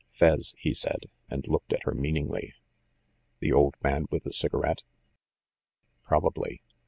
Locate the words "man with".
3.83-4.23